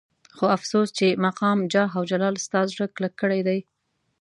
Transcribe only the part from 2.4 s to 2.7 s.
ستا